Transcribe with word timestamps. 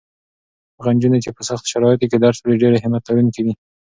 هغه 0.77 0.91
نجونې 0.95 1.19
چې 1.25 1.29
په 1.37 1.41
سختو 1.49 1.71
شرایطو 1.71 2.09
کې 2.11 2.17
درس 2.19 2.37
لولي 2.41 2.57
ډېرې 2.63 2.77
همت 2.85 3.03
لرونکې 3.05 3.41
دي. 3.45 3.53